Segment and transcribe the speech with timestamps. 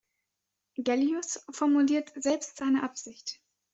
[0.77, 3.39] Gellius formuliert selbst seine Absicht.